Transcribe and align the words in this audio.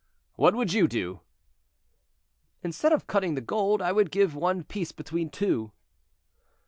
"What 0.35 0.55
would 0.55 0.73
you 0.73 0.87
do?" 0.87 1.19
"Instead 2.63 2.91
of 2.91 3.05
cutting 3.05 3.35
the 3.35 3.39
gold, 3.39 3.83
I 3.83 3.91
would 3.91 4.09
give 4.09 4.33
one 4.33 4.63
piece 4.63 4.91
between 4.91 5.29
two." 5.29 5.73